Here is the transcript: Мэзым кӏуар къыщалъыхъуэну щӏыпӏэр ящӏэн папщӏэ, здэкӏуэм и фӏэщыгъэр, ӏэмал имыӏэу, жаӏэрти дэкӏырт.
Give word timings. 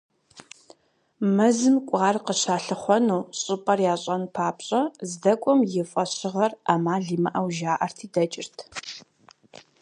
Мэзым 1.35 1.75
кӏуар 1.87 2.15
къыщалъыхъуэну 2.25 3.27
щӏыпӏэр 3.39 3.79
ящӏэн 3.93 4.23
папщӏэ, 4.35 4.81
здэкӏуэм 5.09 5.59
и 5.79 5.83
фӏэщыгъэр, 5.91 6.51
ӏэмал 6.65 7.03
имыӏэу, 7.15 7.47
жаӏэрти 7.57 8.07
дэкӏырт. 8.13 8.57